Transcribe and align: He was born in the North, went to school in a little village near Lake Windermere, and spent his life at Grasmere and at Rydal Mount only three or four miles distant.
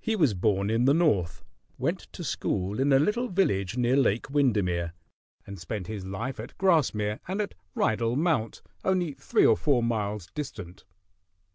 He 0.00 0.16
was 0.16 0.34
born 0.34 0.68
in 0.68 0.84
the 0.84 0.92
North, 0.92 1.42
went 1.78 2.00
to 2.12 2.22
school 2.22 2.78
in 2.78 2.92
a 2.92 2.98
little 2.98 3.28
village 3.28 3.74
near 3.74 3.96
Lake 3.96 4.28
Windermere, 4.28 4.92
and 5.46 5.58
spent 5.58 5.86
his 5.86 6.04
life 6.04 6.38
at 6.38 6.58
Grasmere 6.58 7.20
and 7.26 7.40
at 7.40 7.54
Rydal 7.74 8.14
Mount 8.16 8.60
only 8.84 9.14
three 9.14 9.46
or 9.46 9.56
four 9.56 9.82
miles 9.82 10.26
distant. 10.34 10.84